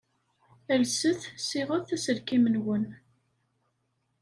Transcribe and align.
Alset 0.73 1.21
ssiɣet 1.39 1.87
aselkim-nwen. 1.95 2.85